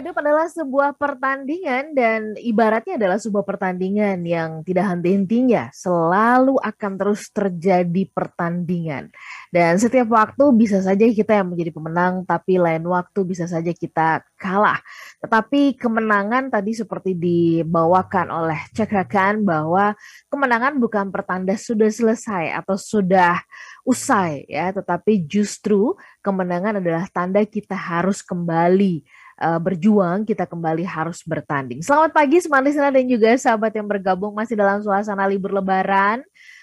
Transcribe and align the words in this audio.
Hidup 0.00 0.16
adalah 0.16 0.48
sebuah 0.48 0.96
pertandingan 0.96 1.92
dan 1.92 2.32
ibaratnya 2.40 2.96
adalah 2.96 3.20
sebuah 3.20 3.44
pertandingan 3.44 4.24
yang 4.24 4.64
tidak 4.64 4.88
henti-hentinya, 4.96 5.68
selalu 5.76 6.56
akan 6.56 6.92
terus 6.96 7.28
terjadi 7.28 8.08
pertandingan. 8.08 9.12
Dan 9.52 9.76
setiap 9.76 10.08
waktu 10.08 10.56
bisa 10.56 10.80
saja 10.80 11.04
kita 11.04 11.44
yang 11.44 11.52
menjadi 11.52 11.76
pemenang, 11.76 12.24
tapi 12.24 12.56
lain 12.56 12.80
waktu 12.88 13.28
bisa 13.28 13.44
saja 13.44 13.76
kita 13.76 14.24
kalah. 14.40 14.80
Tetapi 15.20 15.76
kemenangan 15.76 16.48
tadi 16.48 16.72
seperti 16.72 17.12
dibawakan 17.12 18.32
oleh 18.32 18.72
Cakrakan 18.72 19.44
bahwa 19.44 19.92
kemenangan 20.32 20.80
bukan 20.80 21.12
pertanda 21.12 21.52
sudah 21.60 21.92
selesai 21.92 22.56
atau 22.56 22.80
sudah 22.80 23.36
usai 23.84 24.48
ya, 24.48 24.72
tetapi 24.72 25.28
justru 25.28 25.92
kemenangan 26.24 26.80
adalah 26.80 27.04
tanda 27.12 27.44
kita 27.44 27.76
harus 27.76 28.24
kembali 28.24 29.19
uh, 29.40 29.58
berjuang, 29.58 30.28
kita 30.28 30.44
kembali 30.44 30.84
harus 30.84 31.24
bertanding. 31.24 31.80
Selamat 31.80 32.12
pagi 32.12 32.38
semua 32.44 32.60
listener 32.60 32.92
dan 32.92 33.08
juga 33.08 33.34
sahabat 33.40 33.72
yang 33.72 33.88
bergabung 33.88 34.36
masih 34.36 34.54
dalam 34.54 34.84
suasana 34.84 35.24
libur 35.26 35.50
lebaran. 35.56 36.20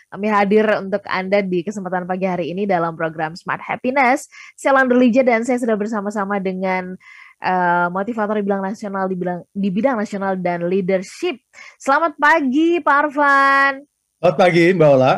Kami 0.08 0.28
hadir 0.32 0.64
untuk 0.80 1.04
Anda 1.04 1.44
di 1.44 1.68
kesempatan 1.68 2.08
pagi 2.08 2.24
hari 2.24 2.56
ini 2.56 2.64
dalam 2.64 2.96
program 2.96 3.36
Smart 3.36 3.60
Happiness. 3.60 4.32
Saya 4.56 4.80
Landra 4.80 4.96
Lija 4.96 5.20
dan 5.20 5.44
saya 5.44 5.60
sudah 5.60 5.76
bersama-sama 5.76 6.40
dengan 6.40 6.96
uh, 7.44 7.92
motivator 7.92 8.40
di 8.40 8.48
bidang 8.48 8.64
nasional 8.64 9.04
di 9.12 9.16
bidang 9.20 9.40
di 9.52 9.68
bidang 9.68 9.96
nasional 10.00 10.40
dan 10.40 10.64
leadership. 10.72 11.44
Selamat 11.76 12.16
pagi 12.16 12.80
Pak 12.80 12.96
Arfan. 13.04 13.84
Selamat 14.24 14.38
pagi 14.40 14.66
Mbak 14.72 14.90
Ola. 14.96 15.14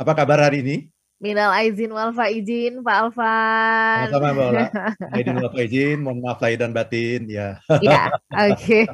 Apa 0.00 0.12
kabar 0.16 0.48
hari 0.48 0.64
ini? 0.64 0.93
Minal 1.24 1.56
aizin 1.56 1.88
wal 1.88 2.12
faizin 2.12 2.84
Pak 2.84 2.96
Alfan. 3.08 4.12
Sama-sama 4.12 4.28
Mbak 4.36 4.46
Ola. 4.52 4.64
Aizin 5.16 5.36
wal 5.40 5.52
faizin, 5.56 5.98
mohon 6.04 6.20
maaf 6.20 6.36
lahir 6.44 6.60
dan 6.60 6.76
batin 6.76 7.24
ya. 7.32 7.56
Iya, 7.80 8.12
oke. 8.28 8.52
Okay. 8.60 8.84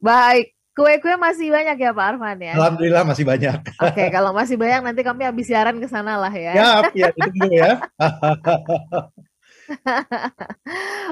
Baik, 0.00 0.56
kue-kue 0.72 1.20
masih 1.20 1.52
banyak 1.52 1.76
ya 1.76 1.92
Pak 1.92 2.06
Arfan 2.16 2.40
ya? 2.40 2.56
Alhamdulillah 2.56 3.04
masih 3.04 3.28
banyak. 3.28 3.60
Oke, 3.76 3.92
okay, 3.92 4.08
kalau 4.08 4.32
masih 4.32 4.56
banyak 4.56 4.80
nanti 4.88 5.04
kami 5.04 5.28
habis 5.28 5.44
siaran 5.52 5.76
ke 5.76 5.84
sana 5.84 6.16
lah 6.16 6.32
ya. 6.32 6.56
Ya, 6.56 6.70
ya, 6.96 7.12
ditunggu 7.12 7.52
ya. 7.60 7.72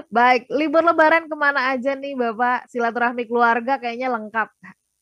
Baik, 0.09 0.49
libur 0.49 0.81
lebaran 0.81 1.29
ke 1.29 1.37
mana 1.37 1.77
aja 1.77 1.93
nih 1.93 2.17
Bapak? 2.17 2.73
Silaturahmi 2.73 3.29
keluarga 3.29 3.77
kayaknya 3.77 4.09
lengkap 4.09 4.49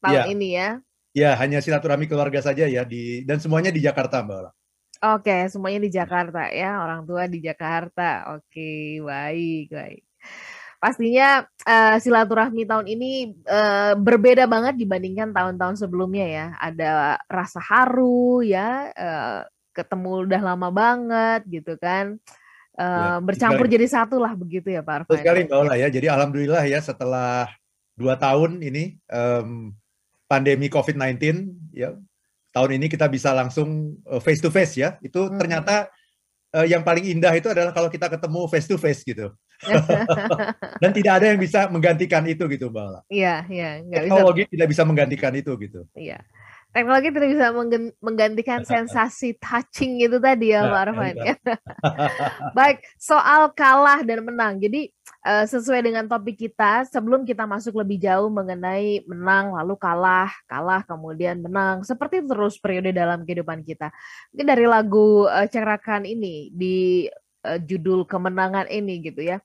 tahun 0.02 0.26
ya. 0.26 0.34
ini 0.34 0.48
ya. 0.58 0.68
Ya, 1.14 1.30
hanya 1.38 1.62
silaturahmi 1.62 2.10
keluarga 2.10 2.42
saja 2.42 2.66
ya 2.66 2.82
di 2.82 3.22
dan 3.22 3.38
semuanya 3.38 3.70
di 3.70 3.78
Jakarta 3.78 4.26
Mbak 4.26 4.38
Ola. 4.42 4.52
Oke, 5.02 5.50
semuanya 5.50 5.82
di 5.82 5.90
Jakarta 5.90 6.46
ya, 6.46 6.78
orang 6.78 7.02
tua 7.02 7.26
di 7.26 7.42
Jakarta. 7.42 8.38
Oke, 8.38 9.02
baik, 9.02 9.74
baik. 9.74 10.02
Pastinya 10.78 11.42
uh, 11.66 11.98
silaturahmi 11.98 12.62
tahun 12.62 12.86
ini 12.86 13.34
uh, 13.50 13.98
berbeda 13.98 14.46
banget 14.46 14.78
dibandingkan 14.78 15.34
tahun-tahun 15.34 15.82
sebelumnya 15.82 16.26
ya. 16.30 16.46
Ada 16.54 17.18
rasa 17.26 17.58
haru 17.58 18.46
ya, 18.46 18.94
uh, 18.94 19.42
ketemu 19.74 20.30
udah 20.30 20.40
lama 20.54 20.70
banget 20.70 21.50
gitu 21.50 21.74
kan. 21.82 22.22
Uh, 22.78 23.18
ya, 23.18 23.26
bercampur 23.26 23.66
sekali. 23.66 23.74
jadi 23.74 23.86
satu 23.90 24.22
lah 24.22 24.38
begitu 24.38 24.70
ya 24.70 24.86
Pak 24.86 25.02
Arfan. 25.02 25.18
Sekali 25.18 25.50
Mbak 25.50 25.58
Ola 25.66 25.74
ya. 25.82 25.90
Jadi 25.90 26.06
alhamdulillah 26.06 26.62
ya 26.62 26.78
setelah 26.78 27.50
dua 27.98 28.14
tahun 28.14 28.62
ini 28.62 29.02
um, 29.10 29.74
pandemi 30.30 30.70
COVID-19 30.70 31.18
ya 31.74 31.98
tahun 32.52 32.78
ini 32.78 32.86
kita 32.92 33.08
bisa 33.08 33.32
langsung 33.32 33.96
uh, 34.06 34.20
face 34.20 34.44
to 34.44 34.52
face 34.52 34.76
ya. 34.76 35.00
Itu 35.00 35.26
hmm. 35.26 35.40
ternyata 35.40 35.88
uh, 36.52 36.66
yang 36.68 36.84
paling 36.84 37.08
indah 37.08 37.32
itu 37.32 37.48
adalah 37.48 37.72
kalau 37.72 37.88
kita 37.88 38.12
ketemu 38.12 38.40
face 38.46 38.68
to 38.68 38.76
face 38.76 39.02
gitu. 39.02 39.32
Dan 40.82 40.90
tidak 40.92 41.12
ada 41.22 41.26
yang 41.32 41.40
bisa 41.40 41.70
menggantikan 41.70 42.22
itu 42.26 42.44
gitu, 42.50 42.68
Mbak. 42.68 43.06
Iya, 43.08 43.46
iya, 43.48 43.70
Teknologi 43.86 44.42
bisa. 44.46 44.52
tidak 44.52 44.68
bisa 44.74 44.82
menggantikan 44.82 45.32
itu 45.38 45.52
gitu. 45.58 45.80
Iya. 45.94 46.18
Teknologi 46.72 47.12
tidak 47.12 47.30
bisa 47.36 47.48
menggantikan 48.00 48.60
sensasi 48.72 49.36
touching 49.38 50.02
itu 50.02 50.16
tadi 50.18 50.56
ya, 50.56 50.66
Pak 50.66 50.80
Arfan. 50.88 51.14
Ya. 51.20 51.36
Baik, 52.58 52.82
soal 52.96 53.52
kalah 53.52 54.00
dan 54.02 54.24
menang. 54.24 54.58
Jadi 54.58 54.90
uh, 55.22 55.46
sesuai 55.46 55.80
dengan 55.86 56.04
topik 56.10 56.36
kita, 56.38 56.86
sebelum 56.90 57.22
kita 57.22 57.46
masuk 57.46 57.78
lebih 57.78 58.02
jauh 58.02 58.28
mengenai 58.28 59.02
menang 59.06 59.54
lalu 59.54 59.74
kalah, 59.78 60.30
kalah 60.50 60.82
kemudian 60.84 61.40
menang, 61.40 61.86
seperti 61.86 62.22
terus 62.26 62.58
periode 62.58 62.90
dalam 62.90 63.22
kehidupan 63.22 63.62
kita. 63.62 63.90
Mungkin 64.34 64.46
dari 64.46 64.66
lagu 64.66 65.26
uh, 65.26 65.46
Cerakan 65.46 66.04
ini 66.04 66.50
di 66.52 67.06
uh, 67.46 67.58
judul 67.58 68.04
kemenangan 68.04 68.68
ini 68.68 69.02
gitu 69.02 69.22
ya. 69.22 69.38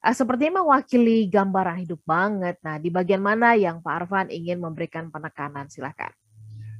Uh, 0.00 0.14
sepertinya 0.14 0.64
mewakili 0.64 1.30
gambaran 1.30 1.86
hidup 1.86 2.00
banget. 2.02 2.58
Nah, 2.64 2.76
di 2.80 2.88
bagian 2.90 3.22
mana 3.22 3.54
yang 3.54 3.78
Pak 3.80 3.94
Arfan 4.04 4.28
ingin 4.32 4.58
memberikan 4.58 5.08
penekanan? 5.08 5.70
Silakan. 5.70 6.10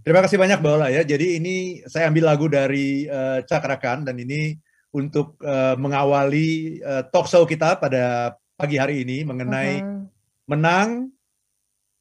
Terima 0.01 0.25
kasih 0.25 0.41
banyak 0.41 0.65
Mbak 0.65 0.73
Ola 0.81 0.89
ya. 0.89 1.05
Jadi 1.05 1.37
ini 1.37 1.85
saya 1.85 2.09
ambil 2.09 2.33
lagu 2.33 2.49
dari 2.49 3.05
uh, 3.05 3.45
Cakrakan 3.45 4.09
dan 4.09 4.17
ini 4.17 4.57
untuk 4.91 5.39
uh, 5.47 5.79
mengawali 5.79 6.81
uh, 6.83 7.03
talk 7.11 7.31
show 7.31 7.47
kita 7.47 7.79
pada 7.79 8.35
pagi 8.59 8.77
hari 8.77 9.07
ini 9.07 9.23
mengenai 9.23 9.81
uh-huh. 9.81 10.05
menang 10.51 11.09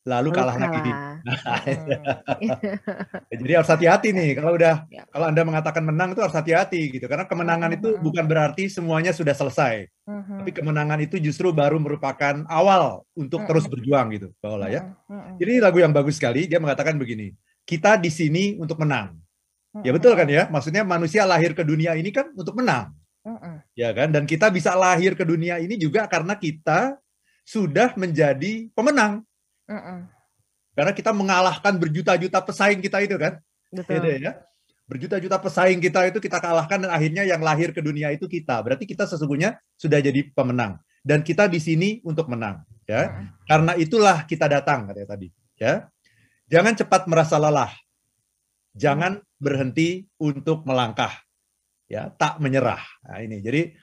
lalu 0.08 0.34
kalah 0.34 0.58
lagi. 0.58 0.90
Jadi 3.30 3.52
harus 3.54 3.70
hati-hati 3.70 4.10
nih 4.10 4.42
kalau 4.42 4.58
udah 4.58 4.90
ya. 4.90 5.06
kalau 5.14 5.30
Anda 5.30 5.46
mengatakan 5.46 5.86
menang 5.86 6.18
itu 6.18 6.24
harus 6.24 6.34
hati-hati 6.34 6.98
gitu 6.98 7.06
karena 7.06 7.30
kemenangan 7.30 7.70
uh-huh. 7.70 7.80
itu 7.80 7.90
bukan 8.02 8.26
berarti 8.26 8.74
semuanya 8.74 9.14
sudah 9.14 9.38
selesai. 9.38 9.86
Uh-huh. 10.10 10.42
Tapi 10.42 10.52
kemenangan 10.56 10.98
itu 11.04 11.22
justru 11.22 11.54
baru 11.54 11.78
merupakan 11.78 12.42
awal 12.50 13.06
untuk 13.14 13.46
uh-huh. 13.46 13.50
terus 13.54 13.70
berjuang 13.70 14.10
gitu, 14.18 14.28
Mbak 14.42 14.50
Ola 14.50 14.68
ya. 14.74 14.82
Uh-huh. 15.06 15.38
Jadi 15.38 15.54
lagu 15.62 15.78
yang 15.78 15.94
bagus 15.94 16.18
sekali 16.18 16.50
dia 16.50 16.58
mengatakan 16.58 16.98
begini 16.98 17.38
kita 17.70 18.02
di 18.02 18.10
sini 18.10 18.58
untuk 18.58 18.82
menang. 18.82 19.14
Ya 19.86 19.92
betul 19.96 20.14
kan 20.14 20.28
ya? 20.28 20.48
Maksudnya 20.52 20.84
manusia 20.88 21.24
lahir 21.24 21.56
ke 21.56 21.64
dunia 21.64 21.96
ini 21.96 22.10
kan 22.10 22.32
untuk 22.36 22.56
menang. 22.58 22.94
Ya 23.78 23.94
kan? 23.94 24.10
Dan 24.12 24.26
kita 24.26 24.50
bisa 24.50 24.74
lahir 24.74 25.14
ke 25.14 25.24
dunia 25.24 25.60
ini 25.62 25.78
juga 25.80 26.08
karena 26.08 26.36
kita 26.36 26.98
sudah 27.46 27.94
menjadi 27.96 28.68
pemenang. 28.76 29.24
Karena 30.74 30.94
kita 30.96 31.12
mengalahkan 31.12 31.76
berjuta-juta 31.76 32.40
pesaing 32.40 32.80
kita 32.80 33.04
itu 33.04 33.20
kan. 33.20 33.38
Betul. 33.70 34.00
Gitu 34.00 34.30
ya. 34.30 34.34
Berjuta-juta 34.90 35.38
pesaing 35.38 35.78
kita 35.78 36.10
itu 36.10 36.18
kita 36.18 36.42
kalahkan 36.42 36.82
dan 36.82 36.90
akhirnya 36.90 37.22
yang 37.22 37.46
lahir 37.46 37.70
ke 37.70 37.78
dunia 37.78 38.10
itu 38.10 38.26
kita. 38.26 38.58
Berarti 38.66 38.90
kita 38.90 39.06
sesungguhnya 39.06 39.62
sudah 39.78 40.02
jadi 40.02 40.34
pemenang 40.34 40.82
dan 41.06 41.22
kita 41.22 41.46
di 41.46 41.62
sini 41.62 42.02
untuk 42.02 42.28
menang, 42.28 42.66
ya. 42.90 43.30
Karena 43.46 43.78
itulah 43.78 44.26
kita 44.26 44.50
datang 44.50 44.90
katanya 44.90 45.14
tadi, 45.16 45.28
ya. 45.62 45.88
Jangan 46.50 46.74
cepat 46.74 47.06
merasa 47.06 47.38
lelah. 47.38 47.70
Jangan 48.76 49.22
berhenti 49.40 50.06
untuk 50.22 50.66
melangkah. 50.66 51.14
Ya, 51.90 52.14
tak 52.14 52.38
menyerah. 52.38 52.82
Nah, 53.06 53.18
ini. 53.22 53.42
Jadi 53.42 53.74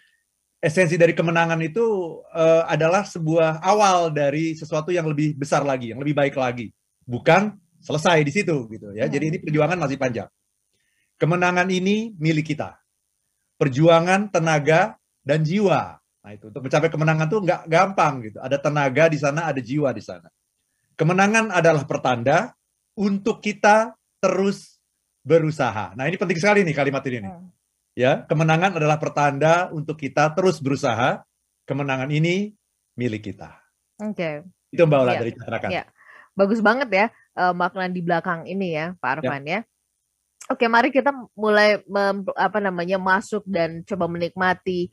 esensi 0.62 0.98
dari 0.98 1.14
kemenangan 1.14 1.58
itu 1.62 2.18
uh, 2.22 2.64
adalah 2.66 3.02
sebuah 3.06 3.62
awal 3.62 4.10
dari 4.14 4.54
sesuatu 4.54 4.90
yang 4.90 5.06
lebih 5.06 5.34
besar 5.34 5.66
lagi, 5.66 5.90
yang 5.94 6.00
lebih 6.02 6.14
baik 6.14 6.34
lagi. 6.38 6.70
Bukan 7.06 7.54
selesai 7.82 8.22
di 8.26 8.32
situ 8.34 8.66
gitu 8.70 8.90
ya. 8.94 9.06
Jadi 9.06 9.24
ini 9.30 9.38
perjuangan 9.38 9.78
masih 9.78 9.98
panjang. 9.98 10.30
Kemenangan 11.16 11.70
ini 11.70 12.12
milik 12.18 12.52
kita. 12.54 12.76
Perjuangan, 13.56 14.28
tenaga, 14.28 15.00
dan 15.24 15.40
jiwa. 15.40 15.96
Nah 15.96 16.30
itu 16.34 16.50
untuk 16.50 16.66
mencapai 16.66 16.90
kemenangan 16.90 17.26
tuh 17.30 17.40
nggak 17.46 17.62
gampang 17.70 18.14
gitu. 18.26 18.38
Ada 18.42 18.58
tenaga 18.58 19.06
di 19.06 19.18
sana, 19.18 19.46
ada 19.46 19.60
jiwa 19.62 19.94
di 19.94 20.02
sana. 20.02 20.28
Kemenangan 20.98 21.54
adalah 21.54 21.86
pertanda 21.86 22.52
untuk 22.98 23.40
kita 23.40 23.94
terus 24.18 24.75
berusaha. 25.26 25.98
Nah, 25.98 26.06
ini 26.06 26.14
penting 26.14 26.38
sekali 26.38 26.62
nih 26.62 26.74
kalimat 26.78 27.02
ini 27.10 27.26
nih. 27.26 27.32
Hmm. 27.34 27.50
Ya, 27.98 28.12
kemenangan 28.30 28.78
adalah 28.78 29.02
pertanda 29.02 29.66
untuk 29.74 29.98
kita 29.98 30.30
terus 30.38 30.62
berusaha. 30.62 31.26
Kemenangan 31.66 32.06
ini 32.14 32.54
milik 32.94 33.34
kita. 33.34 33.58
Oke. 33.98 34.14
Okay. 34.14 34.34
Itu 34.70 34.86
Mbak 34.86 34.98
Ola 35.02 35.12
ya, 35.18 35.20
dari 35.26 35.32
Catrakan. 35.34 35.70
Ya. 35.74 35.84
Bagus 36.38 36.62
banget 36.62 36.88
ya 36.94 37.06
uh, 37.34 37.50
makna 37.56 37.90
di 37.90 37.98
belakang 38.04 38.46
ini 38.46 38.78
ya, 38.78 38.94
Pak 39.02 39.08
ya. 39.08 39.12
Arfan 39.18 39.42
ya. 39.42 39.50
ya. 39.50 39.60
Oke, 40.46 40.70
mari 40.70 40.94
kita 40.94 41.10
mulai 41.34 41.82
mem, 41.90 42.22
apa 42.38 42.62
namanya 42.62 43.02
masuk 43.02 43.42
dan 43.50 43.82
coba 43.82 44.06
menikmati 44.06 44.86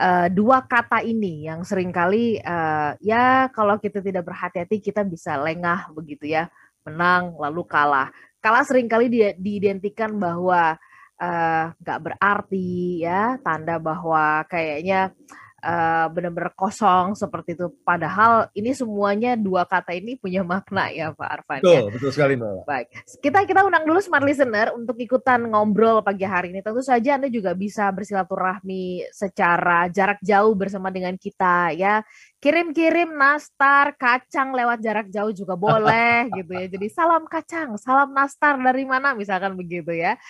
uh, 0.00 0.32
dua 0.32 0.64
kata 0.64 1.04
ini 1.04 1.44
yang 1.44 1.60
sering 1.60 1.92
kali 1.92 2.40
uh, 2.40 2.96
ya 3.04 3.52
kalau 3.52 3.76
kita 3.76 4.00
tidak 4.00 4.24
berhati-hati 4.26 4.80
kita 4.80 5.04
bisa 5.04 5.36
lengah 5.36 5.92
begitu 5.92 6.32
ya 6.32 6.48
menang 6.84 7.36
lalu 7.36 7.68
kalah 7.68 8.08
kalah 8.44 8.60
sering 8.68 8.92
kali 8.92 9.08
di, 9.08 9.24
diidentikan 9.40 10.20
bahwa 10.20 10.76
nggak 11.80 11.98
uh, 12.00 12.04
berarti 12.04 13.00
ya 13.00 13.40
tanda 13.40 13.80
bahwa 13.80 14.44
kayaknya 14.44 15.16
uh, 15.16 15.43
benar-benar 16.12 16.52
kosong 16.52 17.16
seperti 17.16 17.56
itu. 17.56 17.72
Padahal 17.82 18.52
ini 18.52 18.76
semuanya 18.76 19.32
dua 19.34 19.64
kata 19.64 19.96
ini 19.96 20.20
punya 20.20 20.44
makna 20.44 20.92
ya 20.92 21.16
Pak 21.16 21.28
Arfan. 21.28 21.60
Betul, 21.64 21.72
ya? 21.72 21.82
betul 21.88 22.10
sekali 22.12 22.32
Mbak. 22.36 22.64
Baik, 22.68 22.88
kita 23.24 23.38
kita 23.48 23.60
undang 23.64 23.84
dulu 23.88 23.98
smart 24.04 24.24
listener 24.28 24.76
untuk 24.76 25.00
ikutan 25.00 25.40
ngobrol 25.48 26.04
pagi 26.04 26.28
hari 26.28 26.52
ini. 26.52 26.60
Tentu 26.60 26.84
saja 26.84 27.16
Anda 27.16 27.32
juga 27.32 27.56
bisa 27.56 27.88
bersilaturahmi 27.88 29.08
secara 29.08 29.88
jarak 29.88 30.20
jauh 30.20 30.52
bersama 30.52 30.92
dengan 30.92 31.16
kita 31.16 31.72
ya. 31.72 32.04
Kirim-kirim 32.44 33.08
nastar 33.16 33.96
kacang 33.96 34.52
lewat 34.52 34.84
jarak 34.84 35.08
jauh 35.08 35.32
juga 35.32 35.56
boleh 35.56 36.28
gitu 36.38 36.52
ya. 36.52 36.66
Jadi 36.68 36.86
salam 36.92 37.24
kacang, 37.24 37.80
salam 37.80 38.12
nastar 38.12 38.60
dari 38.60 38.84
mana 38.84 39.16
misalkan 39.16 39.56
begitu 39.56 39.96
ya. 39.96 40.20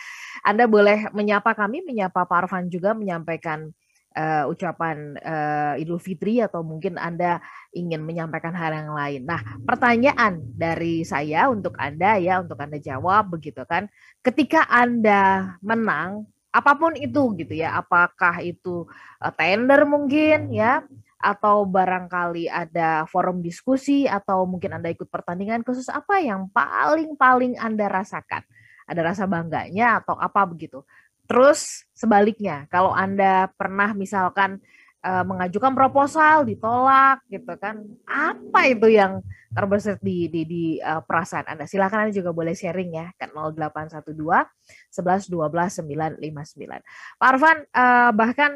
Anda 0.46 0.70
boleh 0.70 1.10
menyapa 1.10 1.58
kami, 1.58 1.82
menyapa 1.82 2.22
Pak 2.22 2.46
Arfan 2.46 2.70
juga 2.70 2.94
menyampaikan 2.94 3.74
uh, 4.14 4.44
ucapan 4.48 5.18
uh, 5.20 5.74
Idul 5.76 6.00
Fitri 6.00 6.38
atau 6.40 6.62
mungkin 6.62 6.96
Anda 6.96 7.42
ingin 7.74 8.00
menyampaikan 8.06 8.54
hal 8.54 8.72
yang 8.72 8.94
lain. 8.94 9.22
Nah, 9.26 9.42
pertanyaan 9.66 10.40
dari 10.54 11.02
saya 11.02 11.50
untuk 11.50 11.74
Anda 11.76 12.16
ya, 12.18 12.40
untuk 12.40 12.58
Anda 12.62 12.78
jawab 12.78 13.34
begitu 13.34 13.66
kan. 13.66 13.90
Ketika 14.22 14.66
Anda 14.70 15.54
menang, 15.60 16.30
apa 16.54 16.78
pun 16.78 16.94
itu 16.94 17.34
gitu 17.34 17.54
ya, 17.54 17.74
apakah 17.78 18.38
itu 18.40 18.86
uh, 19.18 19.32
tender 19.34 19.82
mungkin 19.84 20.54
ya, 20.54 20.86
atau 21.24 21.64
barangkali 21.64 22.52
ada 22.52 23.08
forum 23.08 23.40
diskusi 23.40 24.04
atau 24.04 24.44
mungkin 24.44 24.76
Anda 24.76 24.92
ikut 24.92 25.08
pertandingan 25.08 25.64
khusus 25.64 25.88
apa 25.88 26.20
yang 26.20 26.52
paling-paling 26.52 27.56
Anda 27.56 27.88
rasakan? 27.88 28.44
Ada 28.84 29.00
rasa 29.00 29.24
bangganya 29.24 30.04
atau 30.04 30.12
apa 30.20 30.44
begitu? 30.44 30.84
Terus 31.24 31.88
sebaliknya, 31.96 32.68
kalau 32.68 32.92
Anda 32.92 33.48
pernah 33.56 33.96
misalkan 33.96 34.60
uh, 35.00 35.24
mengajukan 35.24 35.72
proposal 35.72 36.44
ditolak 36.44 37.24
gitu 37.32 37.54
kan, 37.56 37.80
apa 38.04 38.68
itu 38.68 38.92
yang 38.92 39.24
terbesit 39.54 40.02
di 40.04 40.28
di, 40.28 40.42
di 40.44 40.64
uh, 40.84 41.00
perasaan 41.00 41.48
Anda? 41.48 41.64
Silakan 41.64 42.08
Anda 42.08 42.12
juga 42.12 42.36
boleh 42.36 42.52
sharing 42.52 42.90
ya 42.92 43.08
kan 43.16 43.32
0812 43.32 44.04
11 44.12 45.32
12 45.32 46.20
959. 46.20 47.20
Pak 47.20 47.28
Arfan 47.28 47.58
uh, 47.72 48.10
bahkan 48.12 48.52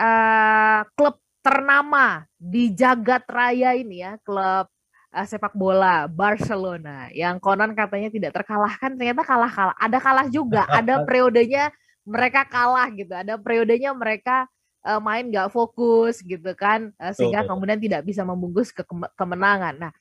uh, 0.00 0.80
klub 0.96 1.20
ternama 1.44 2.24
di 2.40 2.72
jagat 2.72 3.28
raya 3.28 3.76
ini 3.76 4.02
ya, 4.02 4.16
klub 4.24 4.72
uh, 5.16 5.26
sepak 5.26 5.56
bola 5.56 6.04
Barcelona 6.08 7.08
yang 7.16 7.40
konon 7.40 7.72
katanya 7.72 8.12
tidak 8.12 8.36
terkalahkan 8.36 8.96
ternyata 8.96 9.24
kalah 9.24 9.52
kalah 9.52 9.76
ada 9.80 9.98
kalah 10.00 10.26
juga 10.28 10.68
ada 10.68 11.00
periodenya 11.08 11.72
mereka 12.06 12.46
kalah 12.46 12.86
gitu. 12.94 13.10
Ada 13.10 13.34
periodenya 13.36 13.90
mereka 13.90 14.46
uh, 14.86 15.02
main 15.02 15.26
gak 15.26 15.50
fokus 15.50 16.22
gitu 16.22 16.54
kan, 16.54 16.94
uh, 17.02 17.10
sehingga 17.10 17.42
oh. 17.42 17.58
kemudian 17.58 17.82
tidak 17.82 18.06
bisa 18.06 18.22
membungkus 18.22 18.70
ke 18.70 18.86
kemenangan. 19.18 19.74
Nah, 19.74 19.92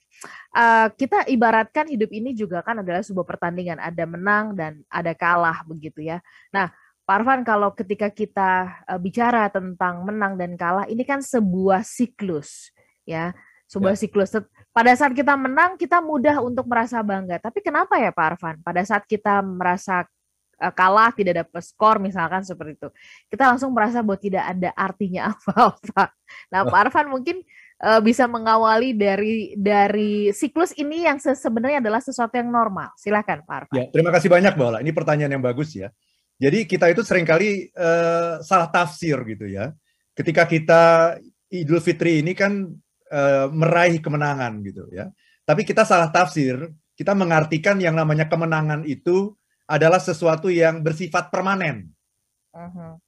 uh, 0.54 0.88
kita 0.94 1.26
ibaratkan 1.26 1.90
hidup 1.90 2.14
ini 2.14 2.38
juga 2.38 2.62
kan 2.62 2.86
adalah 2.86 3.02
sebuah 3.02 3.26
pertandingan, 3.26 3.82
ada 3.82 4.06
menang 4.06 4.54
dan 4.54 4.86
ada 4.88 5.12
kalah 5.18 5.66
begitu 5.66 6.06
ya. 6.06 6.22
Nah, 6.54 6.70
Pak 7.06 7.22
Arfan, 7.22 7.42
kalau 7.46 7.70
ketika 7.74 8.10
kita 8.10 8.82
uh, 8.86 8.98
bicara 9.02 9.50
tentang 9.50 10.06
menang 10.06 10.38
dan 10.38 10.54
kalah, 10.58 10.86
ini 10.86 11.02
kan 11.06 11.22
sebuah 11.22 11.86
siklus 11.86 12.74
ya, 13.06 13.34
sebuah 13.70 13.94
ya. 13.94 14.00
siklus. 14.06 14.34
Pada 14.74 14.92
saat 14.98 15.14
kita 15.14 15.38
menang, 15.38 15.78
kita 15.78 16.02
mudah 16.02 16.42
untuk 16.42 16.66
merasa 16.66 17.02
bangga. 17.06 17.38
Tapi 17.38 17.62
kenapa 17.62 18.02
ya 18.02 18.10
Pak 18.10 18.26
Arfan? 18.26 18.56
Pada 18.66 18.82
saat 18.82 19.06
kita 19.06 19.46
merasa 19.46 20.06
kalah 20.56 21.12
tidak 21.12 21.46
dapat 21.46 21.64
skor 21.64 22.00
misalkan 22.00 22.42
seperti 22.42 22.80
itu. 22.80 22.90
Kita 23.28 23.52
langsung 23.52 23.76
merasa 23.76 24.00
bahwa 24.00 24.20
tidak 24.20 24.44
ada 24.44 24.70
artinya 24.76 25.30
apa-apa. 25.32 26.12
Nah 26.52 26.62
Pak 26.66 26.80
Arfan 26.88 27.08
mungkin 27.12 27.44
uh, 27.84 28.00
bisa 28.00 28.26
mengawali 28.26 28.96
dari 28.96 29.54
dari 29.60 30.32
siklus 30.32 30.72
ini 30.80 31.06
yang 31.06 31.20
sebenarnya 31.20 31.84
adalah 31.84 32.00
sesuatu 32.00 32.36
yang 32.40 32.50
normal. 32.50 32.96
Silakan 32.96 33.44
Pak 33.44 33.56
Arfan. 33.56 33.76
Ya 33.76 33.86
terima 33.92 34.12
kasih 34.16 34.30
banyak 34.32 34.54
Mbak 34.56 34.82
ini 34.82 34.92
pertanyaan 34.96 35.32
yang 35.40 35.44
bagus 35.44 35.76
ya. 35.76 35.92
Jadi 36.36 36.68
kita 36.68 36.92
itu 36.92 37.00
sering 37.04 37.24
kali 37.24 37.72
uh, 37.76 38.44
salah 38.44 38.68
tafsir 38.68 39.16
gitu 39.24 39.48
ya. 39.48 39.72
Ketika 40.16 40.44
kita 40.48 41.16
Idul 41.52 41.80
Fitri 41.80 42.20
ini 42.20 42.36
kan 42.36 42.68
uh, 43.12 43.48
meraih 43.52 44.04
kemenangan 44.04 44.60
gitu 44.64 44.88
ya. 44.92 45.08
Tapi 45.46 45.62
kita 45.64 45.88
salah 45.88 46.12
tafsir 46.12 46.58
kita 46.96 47.12
mengartikan 47.12 47.76
yang 47.78 47.94
namanya 47.96 48.26
kemenangan 48.32 48.88
itu 48.88 49.36
adalah 49.66 49.98
sesuatu 49.98 50.48
yang 50.50 50.86
bersifat 50.86 51.34
permanen. 51.34 51.90
Uh-huh. 52.54 53.02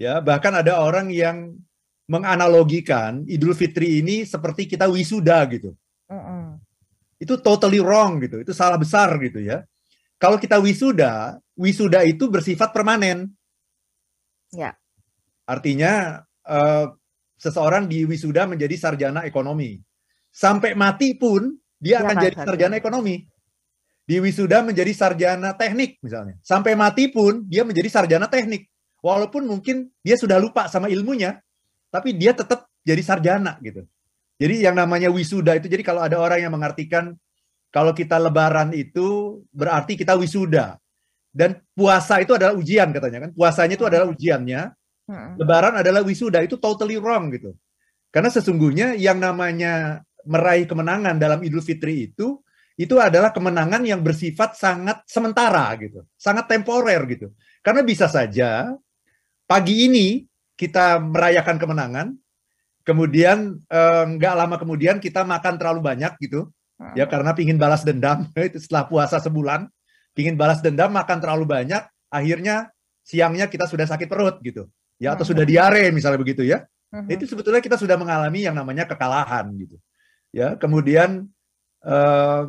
Ya, 0.00 0.18
bahkan 0.24 0.56
ada 0.56 0.80
orang 0.80 1.12
yang 1.12 1.60
menganalogikan 2.08 3.22
Idul 3.28 3.54
Fitri 3.54 4.00
ini 4.00 4.24
seperti 4.24 4.66
kita 4.66 4.88
wisuda 4.88 5.44
gitu. 5.52 5.76
Uh-uh. 6.10 6.58
Itu 7.20 7.38
totally 7.38 7.78
wrong 7.78 8.18
gitu. 8.24 8.40
Itu 8.40 8.56
salah 8.56 8.80
besar 8.80 9.14
gitu 9.20 9.38
ya. 9.44 9.62
Kalau 10.16 10.40
kita 10.40 10.58
wisuda, 10.58 11.38
wisuda 11.54 12.02
itu 12.08 12.26
bersifat 12.32 12.72
permanen. 12.72 13.30
Ya. 14.50 14.74
Artinya 15.44 16.24
uh, 16.48 16.90
seseorang 17.36 17.86
di 17.86 18.08
wisuda 18.08 18.48
menjadi 18.48 18.74
sarjana 18.74 19.28
ekonomi. 19.28 19.78
Sampai 20.32 20.72
mati 20.74 21.14
pun 21.14 21.54
dia, 21.76 22.00
dia 22.00 22.08
akan 22.08 22.14
jadi 22.24 22.36
sarjana 22.42 22.74
ekonomi 22.80 23.24
di 24.10 24.18
wisuda 24.18 24.66
menjadi 24.66 24.90
sarjana 24.90 25.54
teknik 25.54 26.02
misalnya. 26.02 26.34
Sampai 26.42 26.74
mati 26.74 27.06
pun 27.14 27.46
dia 27.46 27.62
menjadi 27.62 27.86
sarjana 27.86 28.26
teknik. 28.26 28.66
Walaupun 29.06 29.46
mungkin 29.46 29.86
dia 30.02 30.18
sudah 30.18 30.42
lupa 30.42 30.66
sama 30.66 30.90
ilmunya, 30.90 31.38
tapi 31.94 32.18
dia 32.18 32.34
tetap 32.34 32.66
jadi 32.82 32.98
sarjana 33.06 33.62
gitu. 33.62 33.86
Jadi 34.42 34.66
yang 34.66 34.74
namanya 34.74 35.14
wisuda 35.14 35.54
itu 35.54 35.70
jadi 35.70 35.86
kalau 35.86 36.02
ada 36.02 36.18
orang 36.18 36.42
yang 36.42 36.50
mengartikan 36.50 37.14
kalau 37.70 37.94
kita 37.94 38.18
lebaran 38.18 38.74
itu 38.74 39.38
berarti 39.54 39.94
kita 39.94 40.18
wisuda. 40.18 40.74
Dan 41.30 41.62
puasa 41.78 42.18
itu 42.18 42.34
adalah 42.34 42.58
ujian 42.58 42.90
katanya 42.90 43.18
kan. 43.22 43.30
Puasanya 43.30 43.78
itu 43.78 43.86
adalah 43.86 44.10
ujiannya. 44.10 44.60
Hmm. 45.06 45.38
Lebaran 45.38 45.78
adalah 45.78 46.02
wisuda 46.02 46.42
itu 46.42 46.58
totally 46.58 46.98
wrong 46.98 47.30
gitu. 47.30 47.54
Karena 48.10 48.26
sesungguhnya 48.26 48.98
yang 48.98 49.22
namanya 49.22 50.02
meraih 50.26 50.66
kemenangan 50.66 51.14
dalam 51.22 51.38
Idul 51.46 51.62
Fitri 51.62 52.10
itu 52.10 52.42
itu 52.80 52.96
adalah 52.96 53.28
kemenangan 53.28 53.84
yang 53.84 54.00
bersifat 54.00 54.56
sangat 54.56 55.04
sementara 55.04 55.68
gitu, 55.76 56.00
sangat 56.16 56.48
temporer 56.48 57.04
gitu. 57.12 57.28
Karena 57.60 57.84
bisa 57.84 58.08
saja 58.08 58.72
pagi 59.44 59.84
ini 59.84 60.24
kita 60.56 60.96
merayakan 60.96 61.60
kemenangan, 61.60 62.16
kemudian 62.80 63.60
eh, 63.68 64.04
nggak 64.16 64.32
lama 64.32 64.56
kemudian 64.56 64.96
kita 64.96 65.28
makan 65.28 65.60
terlalu 65.60 65.84
banyak 65.92 66.16
gitu, 66.24 66.48
ya 66.96 67.04
hmm. 67.04 67.12
karena 67.12 67.30
pingin 67.36 67.60
balas 67.60 67.84
dendam 67.84 68.24
itu 68.48 68.56
setelah 68.56 68.88
puasa 68.88 69.20
sebulan, 69.20 69.68
pingin 70.16 70.40
balas 70.40 70.64
dendam 70.64 70.88
makan 70.88 71.20
terlalu 71.20 71.44
banyak, 71.44 71.84
akhirnya 72.08 72.72
siangnya 73.04 73.52
kita 73.52 73.68
sudah 73.68 73.84
sakit 73.84 74.08
perut 74.08 74.40
gitu, 74.40 74.72
ya 74.96 75.12
atau 75.12 75.28
hmm. 75.28 75.32
sudah 75.36 75.44
diare 75.44 75.92
misalnya 75.92 76.16
begitu 76.16 76.48
ya. 76.48 76.64
Hmm. 76.90 77.12
Itu 77.12 77.28
sebetulnya 77.28 77.60
kita 77.60 77.76
sudah 77.76 78.00
mengalami 78.00 78.40
yang 78.40 78.56
namanya 78.56 78.88
kekalahan 78.88 79.52
gitu, 79.60 79.76
ya. 80.32 80.56
Kemudian 80.56 81.28
eh, 81.84 82.42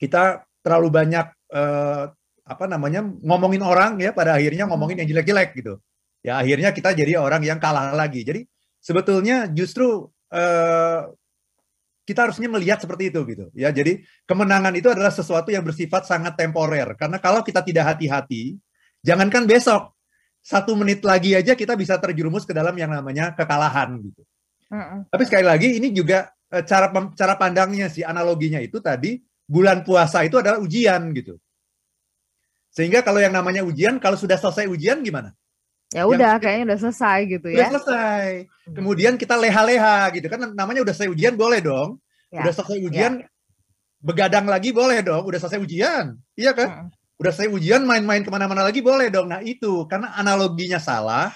kita 0.00 0.48
terlalu 0.64 0.88
banyak 0.88 1.26
uh, 1.52 2.08
apa 2.50 2.64
namanya 2.66 3.04
ngomongin 3.04 3.60
orang 3.60 4.00
ya 4.00 4.10
pada 4.16 4.34
akhirnya 4.34 4.64
ngomongin 4.66 5.04
yang 5.04 5.08
jelek-jelek 5.12 5.54
gitu. 5.60 5.78
Ya 6.24 6.40
akhirnya 6.40 6.72
kita 6.72 6.96
jadi 6.96 7.20
orang 7.20 7.44
yang 7.44 7.60
kalah 7.60 7.92
lagi. 7.92 8.24
Jadi 8.24 8.48
sebetulnya 8.80 9.46
justru 9.52 10.08
uh, 10.32 11.00
kita 12.08 12.26
harusnya 12.26 12.48
melihat 12.50 12.82
seperti 12.82 13.12
itu 13.12 13.20
gitu 13.28 13.46
ya. 13.54 13.70
Jadi 13.70 14.02
kemenangan 14.24 14.74
itu 14.74 14.88
adalah 14.90 15.12
sesuatu 15.12 15.52
yang 15.52 15.62
bersifat 15.62 16.08
sangat 16.08 16.34
temporer 16.34 16.96
karena 16.96 17.20
kalau 17.20 17.44
kita 17.44 17.62
tidak 17.62 17.94
hati-hati, 17.94 18.58
jangankan 19.04 19.46
besok 19.46 19.94
satu 20.40 20.72
menit 20.72 21.04
lagi 21.04 21.36
aja 21.36 21.52
kita 21.52 21.76
bisa 21.76 22.00
terjerumus 22.00 22.48
ke 22.48 22.56
dalam 22.56 22.72
yang 22.74 22.90
namanya 22.90 23.36
kekalahan 23.36 24.00
gitu. 24.00 24.24
Mm 24.72 24.80
-mm. 24.80 24.98
Tapi 25.12 25.22
sekali 25.28 25.44
lagi 25.44 25.68
ini 25.76 25.92
juga 25.92 26.32
eh, 26.48 26.64
cara 26.64 26.88
cara 27.12 27.34
pandangnya 27.36 27.92
sih 27.92 28.02
analoginya 28.02 28.58
itu 28.58 28.80
tadi 28.80 29.20
bulan 29.50 29.82
puasa 29.82 30.22
itu 30.22 30.38
adalah 30.38 30.62
ujian 30.62 31.10
gitu. 31.10 31.34
Sehingga 32.70 33.02
kalau 33.02 33.18
yang 33.18 33.34
namanya 33.34 33.66
ujian, 33.66 33.98
kalau 33.98 34.14
sudah 34.14 34.38
selesai 34.38 34.70
ujian 34.70 35.02
gimana? 35.02 35.34
Ya 35.90 36.06
udah, 36.06 36.38
yang, 36.38 36.42
kayaknya 36.42 36.64
udah 36.70 36.78
selesai 36.86 37.18
gitu 37.26 37.48
ya. 37.50 37.66
Udah 37.66 37.70
selesai. 37.82 38.46
Kemudian 38.70 39.18
kita 39.18 39.34
leha-leha 39.34 40.14
gitu 40.14 40.30
kan 40.30 40.54
namanya 40.54 40.86
udah 40.86 40.94
selesai 40.94 41.10
ujian 41.10 41.34
boleh 41.34 41.58
dong. 41.58 41.98
Ya. 42.30 42.46
Udah 42.46 42.52
selesai 42.54 42.78
ujian 42.78 43.12
ya. 43.18 43.26
begadang 43.98 44.46
lagi 44.46 44.70
boleh 44.70 45.02
dong. 45.02 45.26
Udah 45.26 45.42
selesai 45.42 45.58
ujian, 45.58 46.14
iya 46.38 46.54
kan? 46.54 46.86
Hmm. 46.86 46.88
Udah 47.18 47.34
selesai 47.34 47.50
ujian 47.50 47.82
main-main 47.82 48.22
ke 48.22 48.30
mana-mana 48.30 48.62
lagi 48.62 48.78
boleh 48.86 49.10
dong. 49.10 49.26
Nah 49.26 49.42
itu 49.42 49.82
karena 49.90 50.14
analoginya 50.14 50.78
salah, 50.78 51.34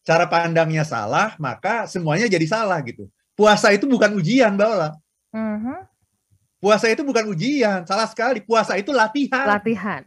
cara 0.00 0.24
pandangnya 0.32 0.88
salah, 0.88 1.36
maka 1.36 1.84
semuanya 1.84 2.24
jadi 2.24 2.48
salah 2.48 2.80
gitu. 2.88 3.12
Puasa 3.36 3.68
itu 3.68 3.84
bukan 3.84 4.16
ujian, 4.16 4.56
Mbak 4.56 4.68
Ola. 4.72 4.90
Mm 5.36 5.56
-hmm. 5.60 5.78
Puasa 6.64 6.88
itu 6.88 7.04
bukan 7.04 7.28
ujian, 7.28 7.84
salah 7.84 8.08
sekali. 8.08 8.40
Puasa 8.40 8.80
itu 8.80 8.88
latihan. 8.88 9.44
Latihan. 9.44 10.00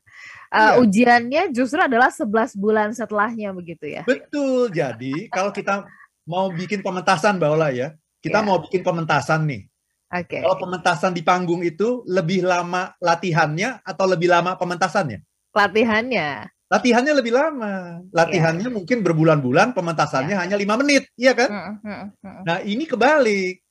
Uh, 0.50 0.58
iya. 0.58 0.72
Ujiannya 0.82 1.44
justru 1.54 1.78
adalah 1.78 2.10
11 2.10 2.58
bulan 2.58 2.90
setelahnya 2.98 3.54
begitu 3.54 3.86
ya. 3.86 4.02
Betul. 4.10 4.74
Jadi 4.74 5.30
kalau 5.30 5.54
kita 5.54 5.86
mau 6.26 6.50
bikin 6.50 6.82
pementasan 6.82 7.38
Mbak 7.38 7.52
Ola 7.54 7.70
ya. 7.70 7.94
Kita 8.18 8.42
yeah. 8.42 8.48
mau 8.50 8.58
bikin 8.58 8.82
pementasan 8.82 9.46
nih. 9.46 9.70
Oke. 10.10 10.26
Okay. 10.34 10.42
Kalau 10.42 10.58
pementasan 10.58 11.14
di 11.14 11.22
panggung 11.22 11.62
itu 11.62 12.02
lebih 12.10 12.42
lama 12.42 12.90
latihannya 12.98 13.86
atau 13.86 14.10
lebih 14.10 14.34
lama 14.34 14.58
pementasannya? 14.58 15.22
Latihannya. 15.54 16.50
Latihannya 16.74 17.14
lebih 17.22 17.38
lama. 17.38 18.02
Latihannya 18.10 18.66
yeah. 18.66 18.74
mungkin 18.74 19.06
berbulan-bulan, 19.06 19.78
pementasannya 19.78 20.34
yeah. 20.34 20.42
hanya 20.42 20.58
lima 20.58 20.74
menit, 20.74 21.06
iya 21.22 21.38
kan? 21.38 21.54
Mm, 21.54 21.74
mm, 21.86 22.06
mm. 22.18 22.42
Nah 22.50 22.58
ini 22.66 22.84
kebalik. 22.90 23.67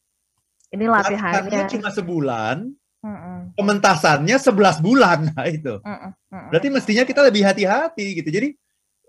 Ini 0.76 0.86
latihannya. 0.86 1.48
Latihannya 1.48 1.72
cuma 1.72 1.88
sebulan, 1.88 2.56
mm, 3.00 3.56
pementasannya 3.56 4.36
sebelas 4.36 4.76
bulan, 4.84 5.18
nah 5.32 5.48
itu. 5.48 5.80
Mm, 5.80 6.12
mm, 6.12 6.46
Berarti 6.52 6.68
mestinya 6.68 7.04
kita 7.08 7.20
lebih 7.24 7.42
hati-hati 7.48 8.06
gitu. 8.20 8.28
Jadi 8.28 8.48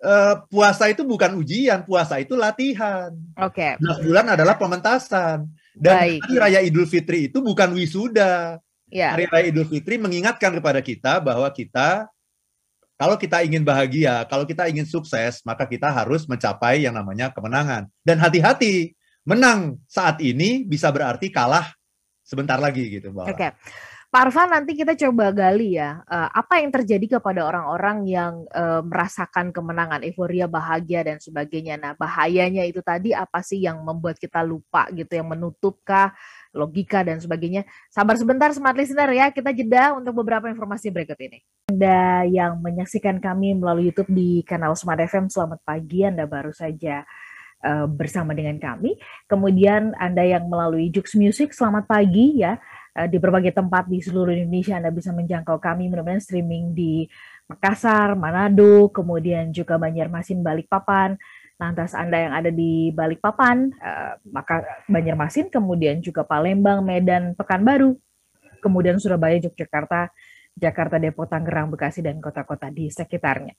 uh, 0.02 0.42
puasa 0.48 0.88
itu 0.88 1.04
bukan 1.04 1.36
ujian, 1.36 1.84
puasa 1.84 2.24
itu 2.24 2.40
latihan. 2.40 3.12
Oke. 3.38 3.76
Okay. 3.78 4.02
bulan 4.02 4.34
adalah 4.34 4.56
pementasan. 4.56 5.52
Dan 5.78 5.94
Baik. 5.94 6.20
hari 6.26 6.36
raya 6.42 6.60
Idul 6.66 6.90
Fitri 6.90 7.30
itu 7.30 7.44
bukan 7.44 7.70
wisuda. 7.78 8.58
Yeah. 8.90 9.14
Hari 9.14 9.30
raya 9.30 9.46
Idul 9.54 9.70
Fitri 9.70 10.02
mengingatkan 10.02 10.58
kepada 10.58 10.82
kita 10.82 11.22
bahwa 11.22 11.46
kita 11.54 12.10
kalau 12.98 13.14
kita 13.14 13.46
ingin 13.46 13.62
bahagia, 13.62 14.26
kalau 14.26 14.42
kita 14.42 14.66
ingin 14.74 14.90
sukses, 14.90 15.46
maka 15.46 15.70
kita 15.70 15.86
harus 15.94 16.26
mencapai 16.26 16.82
yang 16.82 16.98
namanya 16.98 17.30
kemenangan. 17.30 17.86
Dan 18.02 18.18
hati-hati, 18.18 18.97
menang 19.28 19.84
saat 19.84 20.24
ini 20.24 20.64
bisa 20.64 20.88
berarti 20.88 21.28
kalah 21.28 21.68
sebentar 22.24 22.56
lagi 22.60 22.88
gitu, 22.88 23.12
Oke. 23.12 23.36
Okay. 23.36 23.52
Pak 24.08 24.32
Arfan, 24.32 24.48
nanti 24.56 24.72
kita 24.72 24.96
coba 24.96 25.36
gali 25.36 25.76
ya, 25.76 26.00
uh, 26.08 26.32
apa 26.32 26.64
yang 26.64 26.72
terjadi 26.72 27.20
kepada 27.20 27.44
orang-orang 27.44 28.08
yang 28.08 28.48
uh, 28.56 28.80
merasakan 28.80 29.52
kemenangan, 29.52 30.00
euforia, 30.08 30.48
bahagia 30.48 31.04
dan 31.04 31.20
sebagainya. 31.20 31.76
Nah, 31.76 31.92
bahayanya 31.92 32.64
itu 32.64 32.80
tadi 32.80 33.12
apa 33.12 33.44
sih 33.44 33.60
yang 33.68 33.84
membuat 33.84 34.16
kita 34.16 34.48
lupa 34.48 34.88
gitu, 34.96 35.12
yang 35.12 35.28
menutupkah 35.28 36.16
logika 36.56 37.04
dan 37.04 37.20
sebagainya. 37.20 37.68
Sabar 37.92 38.16
sebentar 38.16 38.48
smart 38.56 38.80
listener 38.80 39.12
ya, 39.12 39.28
kita 39.28 39.52
jeda 39.52 39.92
untuk 40.00 40.24
beberapa 40.24 40.48
informasi 40.48 40.88
berikut 40.88 41.20
ini. 41.20 41.44
Anda 41.68 42.24
yang 42.32 42.64
menyaksikan 42.64 43.20
kami 43.20 43.60
melalui 43.60 43.92
YouTube 43.92 44.08
di 44.08 44.40
kanal 44.48 44.72
Smart 44.80 45.04
FM, 45.04 45.28
selamat 45.28 45.60
pagi. 45.68 46.08
Anda 46.08 46.24
baru 46.24 46.56
saja 46.56 47.04
uh, 47.68 47.86
bersama 47.92 48.32
dengan 48.32 48.56
kami. 48.56 48.96
Kemudian 49.28 49.92
Anda 50.00 50.24
yang 50.24 50.48
melalui 50.48 50.88
Jux 50.88 51.20
Music, 51.20 51.52
selamat 51.52 51.84
pagi 51.84 52.40
ya. 52.40 52.56
Uh, 52.96 53.12
di 53.12 53.20
berbagai 53.20 53.52
tempat 53.52 53.92
di 53.92 54.00
seluruh 54.00 54.32
Indonesia 54.32 54.80
Anda 54.80 54.96
bisa 54.96 55.12
menjangkau 55.12 55.60
kami 55.60 55.92
mudah-mudahan 55.92 56.24
streaming 56.24 56.72
di 56.72 57.06
Makassar, 57.52 58.16
Manado, 58.16 58.88
kemudian 58.96 59.52
juga 59.52 59.76
Banjarmasin, 59.76 60.40
Balikpapan. 60.40 61.20
Lantas 61.58 61.98
Anda 61.98 62.18
yang 62.22 62.34
ada 62.38 62.52
di 62.54 62.96
Balikpapan, 62.96 63.76
uh, 63.76 64.14
maka 64.32 64.64
Banjarmasin, 64.88 65.52
kemudian 65.52 66.00
juga 66.00 66.24
Palembang, 66.24 66.86
Medan, 66.86 67.36
Pekanbaru, 67.36 67.98
kemudian 68.64 69.02
Surabaya, 69.02 69.42
Yogyakarta, 69.42 70.14
Jakarta, 70.58 70.98
Depok, 70.98 71.30
Tangerang, 71.30 71.70
Bekasi, 71.70 72.02
dan 72.02 72.18
kota-kota 72.18 72.70
di 72.74 72.90
sekitarnya. 72.90 73.54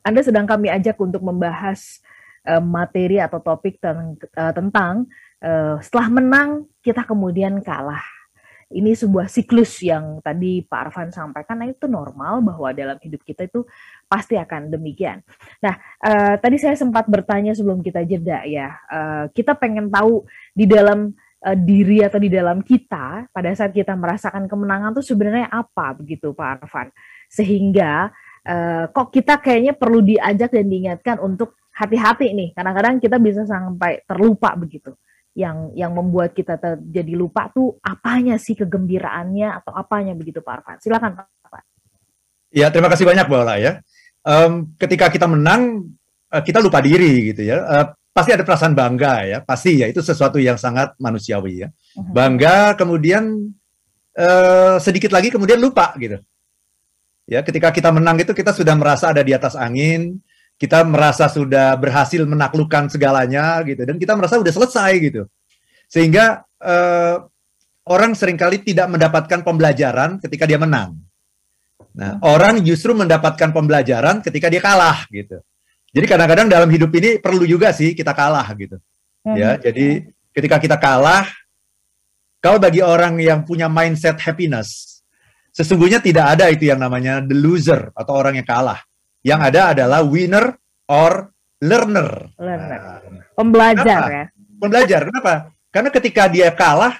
Anda 0.00 0.24
sedang 0.24 0.48
kami 0.48 0.72
ajak 0.72 0.96
untuk 0.96 1.20
membahas 1.20 2.00
uh, 2.46 2.62
materi 2.62 3.18
atau 3.20 3.42
topik 3.42 3.80
ten 3.82 4.16
uh, 4.16 4.52
tentang 4.54 5.08
uh, 5.42 5.76
setelah 5.82 6.08
menang 6.08 6.50
kita 6.80 7.04
kemudian 7.04 7.60
kalah. 7.60 8.02
Ini 8.70 8.94
sebuah 8.94 9.26
siklus 9.26 9.82
yang 9.82 10.22
tadi 10.22 10.62
Pak 10.62 10.78
Arfan 10.78 11.10
sampaikan, 11.10 11.58
nah 11.58 11.66
itu 11.66 11.90
normal 11.90 12.38
bahwa 12.38 12.70
dalam 12.70 12.94
hidup 13.02 13.18
kita 13.26 13.50
itu 13.50 13.66
pasti 14.06 14.38
akan 14.38 14.70
demikian. 14.70 15.26
Nah, 15.58 15.74
uh, 16.06 16.38
tadi 16.38 16.54
saya 16.54 16.78
sempat 16.78 17.10
bertanya 17.10 17.50
sebelum 17.50 17.82
kita 17.82 18.06
jeda 18.06 18.46
ya, 18.46 18.78
uh, 18.86 19.26
kita 19.34 19.58
pengen 19.58 19.90
tahu 19.90 20.22
di 20.54 20.70
dalam 20.70 21.10
uh, 21.44 21.56
diri 21.58 22.04
atau 22.04 22.22
di 22.22 22.30
dalam 22.30 22.62
kita 22.62 23.26
pada 23.32 23.50
saat 23.56 23.72
kita 23.72 23.96
merasakan 23.96 24.46
kemenangan 24.46 24.94
tuh 24.94 25.04
sebenarnya 25.04 25.48
apa 25.50 25.96
begitu 25.96 26.30
Pak 26.36 26.62
Arfan 26.62 26.94
sehingga 27.30 28.10
uh, 28.44 28.84
kok 28.90 29.08
kita 29.14 29.38
kayaknya 29.40 29.74
perlu 29.74 30.02
diajak 30.04 30.52
dan 30.52 30.66
diingatkan 30.68 31.16
untuk 31.22 31.56
hati-hati 31.80 32.36
nih. 32.36 32.48
Kadang-kadang 32.52 33.00
kita 33.00 33.16
bisa 33.16 33.48
sampai 33.48 34.04
terlupa 34.04 34.52
begitu. 34.52 34.92
Yang 35.32 35.72
yang 35.78 35.94
membuat 35.96 36.36
kita 36.36 36.58
jadi 36.76 37.14
lupa 37.16 37.48
tuh 37.48 37.80
apanya 37.80 38.36
sih 38.36 38.58
kegembiraannya 38.58 39.48
atau 39.62 39.72
apanya 39.72 40.12
begitu 40.12 40.44
Pak 40.44 40.52
Arfan? 40.60 40.76
Silakan 40.82 41.16
Pak 41.16 41.62
Ya 42.50 42.66
terima 42.68 42.90
kasih 42.90 43.06
banyak 43.06 43.30
Mbak 43.30 43.40
Ola 43.46 43.56
ya. 43.62 43.72
Um, 44.26 44.74
ketika 44.74 45.06
kita 45.06 45.30
menang 45.30 45.94
uh, 46.34 46.42
kita 46.42 46.58
lupa 46.58 46.82
diri 46.82 47.30
gitu 47.30 47.46
ya. 47.46 47.62
Uh, 47.62 47.86
pasti 48.10 48.34
ada 48.34 48.42
perasaan 48.42 48.74
bangga 48.74 49.22
ya, 49.22 49.38
pasti 49.46 49.78
ya 49.78 49.86
itu 49.86 50.02
sesuatu 50.02 50.42
yang 50.42 50.58
sangat 50.58 50.98
manusiawi 50.98 51.62
ya. 51.62 51.68
Mhm. 51.70 52.10
Bangga 52.10 52.74
kemudian 52.74 53.54
uh, 54.18 54.76
sedikit 54.82 55.14
lagi 55.14 55.30
kemudian 55.30 55.62
lupa 55.62 55.94
gitu. 55.96 56.18
Ya, 57.30 57.46
ketika 57.46 57.70
kita 57.70 57.94
menang 57.94 58.18
itu 58.18 58.34
kita 58.34 58.50
sudah 58.50 58.74
merasa 58.74 59.14
ada 59.14 59.22
di 59.22 59.30
atas 59.30 59.54
angin, 59.54 60.18
kita 60.60 60.84
merasa 60.84 61.32
sudah 61.32 61.72
berhasil 61.80 62.20
menaklukkan 62.28 62.92
segalanya 62.92 63.64
gitu 63.64 63.80
dan 63.80 63.96
kita 63.96 64.12
merasa 64.12 64.36
sudah 64.36 64.52
selesai 64.52 64.92
gitu. 65.00 65.24
Sehingga 65.88 66.44
uh, 66.60 67.24
orang 67.88 68.12
sering 68.12 68.36
kali 68.36 68.60
tidak 68.60 68.92
mendapatkan 68.92 69.40
pembelajaran 69.40 70.20
ketika 70.20 70.44
dia 70.44 70.60
menang. 70.60 71.00
Nah, 71.96 72.20
orang 72.22 72.60
justru 72.60 72.92
mendapatkan 72.92 73.50
pembelajaran 73.50 74.20
ketika 74.20 74.52
dia 74.52 74.62
kalah 74.62 75.08
gitu. 75.08 75.40
Jadi 75.90 76.06
kadang-kadang 76.06 76.46
dalam 76.46 76.70
hidup 76.70 76.92
ini 76.94 77.18
perlu 77.18 77.42
juga 77.48 77.74
sih 77.74 77.96
kita 77.96 78.14
kalah 78.14 78.46
gitu. 78.54 78.78
Hmm. 79.26 79.34
Ya, 79.34 79.58
jadi 79.58 80.06
ketika 80.30 80.62
kita 80.62 80.76
kalah, 80.78 81.26
kalau 82.38 82.62
bagi 82.62 82.84
orang 82.84 83.18
yang 83.18 83.42
punya 83.42 83.66
mindset 83.66 84.20
happiness, 84.22 85.02
sesungguhnya 85.50 85.98
tidak 85.98 86.38
ada 86.38 86.46
itu 86.46 86.70
yang 86.70 86.78
namanya 86.78 87.18
the 87.24 87.34
loser 87.34 87.90
atau 87.96 88.12
orang 88.14 88.38
yang 88.38 88.46
kalah. 88.46 88.78
Yang 89.20 89.40
ada 89.52 89.60
adalah 89.76 90.00
winner 90.04 90.56
or 90.88 91.28
learner. 91.60 92.08
Learner. 92.40 92.80
Nah, 92.80 93.20
Pembelajar 93.36 93.84
kenapa? 93.84 94.08
ya. 94.10 94.24
Pembelajar. 94.60 95.00
Kenapa? 95.08 95.32
Karena 95.70 95.90
ketika 95.92 96.22
dia 96.26 96.48
kalah, 96.52 96.94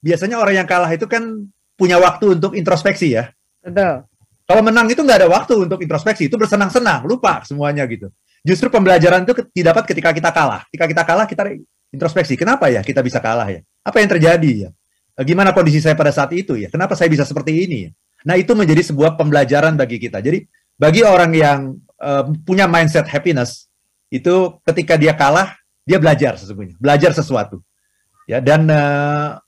biasanya 0.00 0.36
orang 0.38 0.64
yang 0.64 0.68
kalah 0.68 0.90
itu 0.92 1.04
kan 1.08 1.48
punya 1.76 1.96
waktu 1.98 2.38
untuk 2.38 2.52
introspeksi 2.54 3.16
ya. 3.16 3.32
Betul. 3.64 4.04
Kalau 4.42 4.62
menang 4.62 4.90
itu 4.90 5.00
nggak 5.00 5.18
ada 5.24 5.28
waktu 5.30 5.54
untuk 5.64 5.80
introspeksi, 5.80 6.28
itu 6.28 6.36
bersenang-senang, 6.36 7.08
lupa 7.08 7.40
semuanya 7.46 7.88
gitu. 7.88 8.12
Justru 8.42 8.68
pembelajaran 8.68 9.22
itu 9.22 9.32
didapat 9.54 9.86
ketika 9.86 10.10
kita 10.10 10.30
kalah. 10.34 10.66
Ketika 10.68 10.86
kita 10.90 11.02
kalah, 11.06 11.26
kita 11.30 11.42
introspeksi. 11.94 12.34
Kenapa 12.34 12.66
ya 12.68 12.82
kita 12.82 13.00
bisa 13.00 13.22
kalah 13.22 13.46
ya? 13.48 13.62
Apa 13.86 14.02
yang 14.02 14.10
terjadi 14.10 14.52
ya? 14.66 14.70
Gimana 15.22 15.54
kondisi 15.54 15.78
saya 15.78 15.94
pada 15.94 16.10
saat 16.10 16.34
itu 16.34 16.58
ya? 16.58 16.66
Kenapa 16.72 16.98
saya 16.98 17.06
bisa 17.06 17.22
seperti 17.22 17.64
ini 17.64 17.78
ya? 17.86 17.90
Nah 18.26 18.34
itu 18.34 18.52
menjadi 18.54 18.82
sebuah 18.82 19.14
pembelajaran 19.14 19.78
bagi 19.78 20.02
kita. 20.02 20.18
Jadi 20.18 20.42
bagi 20.82 21.06
orang 21.06 21.30
yang 21.30 21.78
uh, 22.02 22.26
punya 22.42 22.66
mindset 22.66 23.06
happiness, 23.06 23.70
itu 24.10 24.58
ketika 24.66 24.98
dia 24.98 25.14
kalah, 25.14 25.54
dia 25.86 26.02
belajar 26.02 26.34
sesungguhnya, 26.34 26.74
belajar 26.82 27.14
sesuatu. 27.14 27.62
Ya 28.26 28.42
dan 28.42 28.66
uh, 28.66 29.38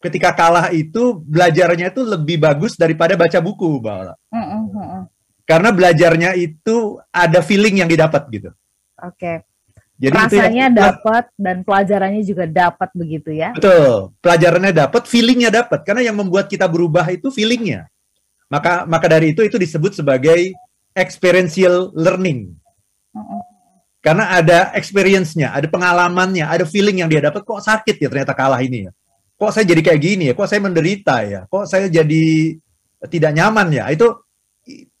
ketika 0.00 0.32
kalah 0.32 0.72
itu 0.72 1.20
belajarnya 1.20 1.92
itu 1.92 2.00
lebih 2.00 2.40
bagus 2.40 2.80
daripada 2.80 3.12
baca 3.12 3.36
buku, 3.44 3.84
Mbak 3.84 4.16
Mm 4.32 4.44
-hmm. 4.72 5.02
Karena 5.44 5.68
belajarnya 5.68 6.32
itu 6.40 6.96
ada 7.12 7.44
feeling 7.44 7.84
yang 7.84 7.88
didapat 7.92 8.24
gitu. 8.32 8.48
Oke. 9.04 9.20
Okay. 9.20 9.36
Jadi 9.94 10.16
rasanya 10.16 10.66
dapat 10.74 11.30
dan 11.38 11.62
pelajarannya 11.62 12.24
juga 12.26 12.50
dapat 12.50 12.90
begitu 12.98 13.30
ya. 13.30 13.54
Betul. 13.54 14.10
Pelajarannya 14.18 14.72
dapat, 14.74 15.06
feelingnya 15.06 15.54
dapat. 15.54 15.86
Karena 15.86 16.02
yang 16.10 16.18
membuat 16.18 16.50
kita 16.50 16.66
berubah 16.66 17.06
itu 17.14 17.30
feelingnya. 17.30 17.86
Maka 18.54 18.86
maka 18.86 19.10
dari 19.10 19.34
itu 19.34 19.42
itu 19.42 19.58
disebut 19.58 19.98
sebagai 19.98 20.54
experiential 20.94 21.90
learning. 21.98 22.54
Karena 23.98 24.38
ada 24.38 24.70
experience-nya, 24.78 25.50
ada 25.50 25.66
pengalamannya, 25.66 26.46
ada 26.46 26.62
feeling 26.62 27.02
yang 27.02 27.10
dia 27.10 27.24
dapat 27.24 27.42
kok 27.42 27.58
sakit 27.58 27.98
ya 27.98 28.06
ternyata 28.12 28.36
kalah 28.36 28.62
ini 28.62 28.86
ya 28.86 28.92
kok 29.34 29.50
saya 29.52 29.64
jadi 29.66 29.82
kayak 29.82 30.00
gini 30.00 30.24
ya, 30.30 30.34
kok 30.34 30.48
saya 30.48 30.60
menderita 30.62 31.16
ya, 31.26 31.40
kok 31.50 31.64
saya 31.66 31.86
jadi 31.90 32.24
tidak 33.10 33.32
nyaman 33.34 33.68
ya. 33.74 33.84
Itu 33.90 34.24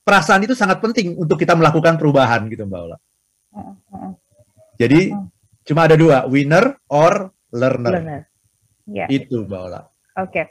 perasaan 0.04 0.44
itu 0.44 0.52
sangat 0.52 0.82
penting 0.82 1.16
untuk 1.16 1.38
kita 1.38 1.54
melakukan 1.56 1.96
perubahan 1.96 2.44
gitu 2.50 2.66
Mbak 2.66 2.80
Ola. 2.84 2.98
Jadi 4.76 5.14
cuma 5.64 5.86
ada 5.86 5.96
dua, 5.96 6.26
winner 6.26 6.76
or 6.90 7.30
learner. 7.54 7.92
learner. 7.94 8.20
Ya. 8.84 9.06
Itu 9.08 9.46
Mbak 9.46 9.60
Ola. 9.70 9.80
Oke. 9.80 9.88
Okay. 10.28 10.44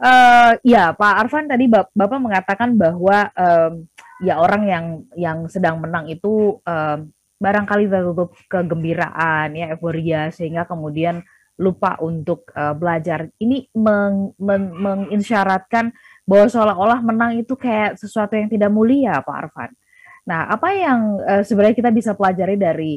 Uh, 0.00 0.56
ya 0.64 0.96
Pak 0.96 1.28
Arfan 1.28 1.44
tadi 1.44 1.68
Bapak 1.68 2.20
mengatakan 2.24 2.72
bahwa 2.72 3.28
um, 3.36 3.84
ya 4.24 4.40
orang 4.40 4.62
yang 4.64 4.84
yang 5.12 5.38
sedang 5.52 5.76
menang 5.76 6.08
itu 6.08 6.56
um, 6.64 6.98
barangkali 7.36 7.84
tertutup 7.84 8.32
kegembiraan 8.48 9.52
ya 9.52 9.76
euforia 9.76 10.32
sehingga 10.32 10.64
kemudian 10.64 11.20
lupa 11.60 12.00
untuk 12.00 12.48
uh, 12.56 12.72
belajar. 12.72 13.28
Ini 13.36 13.68
meng, 13.76 14.32
men, 14.40 14.72
menginsyaratkan 14.72 15.92
bahwa 16.24 16.48
seolah-olah 16.48 17.00
menang 17.04 17.36
itu 17.36 17.52
kayak 17.52 18.00
sesuatu 18.00 18.32
yang 18.32 18.48
tidak 18.48 18.72
mulia, 18.72 19.20
Pak 19.20 19.36
Arfan. 19.36 19.70
Nah, 20.24 20.48
apa 20.48 20.72
yang 20.72 21.20
uh, 21.20 21.44
sebenarnya 21.44 21.76
kita 21.76 21.92
bisa 21.92 22.16
pelajari 22.16 22.56
dari 22.56 22.92